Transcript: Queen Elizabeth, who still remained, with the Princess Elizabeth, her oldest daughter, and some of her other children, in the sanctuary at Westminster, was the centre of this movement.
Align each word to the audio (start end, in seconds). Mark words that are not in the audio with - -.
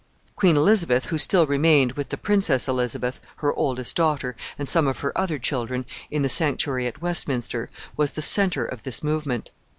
Queen 0.35 0.57
Elizabeth, 0.57 1.05
who 1.05 1.17
still 1.19 1.45
remained, 1.45 1.91
with 1.91 2.09
the 2.09 2.17
Princess 2.17 2.67
Elizabeth, 2.67 3.21
her 3.35 3.53
oldest 3.53 3.95
daughter, 3.95 4.35
and 4.57 4.67
some 4.67 4.87
of 4.87 5.01
her 5.01 5.15
other 5.15 5.37
children, 5.37 5.85
in 6.09 6.23
the 6.23 6.27
sanctuary 6.27 6.87
at 6.87 7.03
Westminster, 7.03 7.69
was 7.95 8.13
the 8.13 8.21
centre 8.23 8.65
of 8.65 8.81
this 8.81 9.03
movement. 9.03 9.51